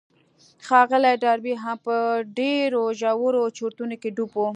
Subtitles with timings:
[0.65, 1.95] ښاغلی ډاربي هم په
[2.39, 4.41] ډېرو ژورو چورتونو کې ډوب و.